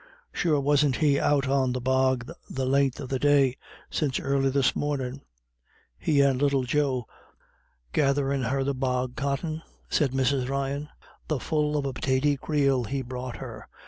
"Sure 0.33 0.59
wasn't 0.59 0.95
he 0.95 1.19
out 1.19 1.47
on 1.47 1.73
the 1.73 1.79
bog 1.79 2.27
the 2.49 2.65
len'th 2.65 2.99
of 2.99 3.09
the 3.09 3.19
day, 3.19 3.55
since 3.91 4.19
early 4.19 4.49
this 4.49 4.75
mornin', 4.75 5.21
he 5.99 6.21
and 6.21 6.41
little 6.41 6.63
Joe, 6.63 7.05
gadrin' 7.93 8.45
her 8.45 8.63
the 8.63 8.73
bog 8.73 9.15
cotton?" 9.15 9.61
said 9.91 10.09
Mrs. 10.11 10.49
Ryan. 10.49 10.89
"The 11.27 11.39
full 11.39 11.77
of 11.77 11.85
a 11.85 11.93
pitaty 11.93 12.35
creel 12.35 12.85
he 12.85 13.03
brought 13.03 13.35
her. 13.35 13.67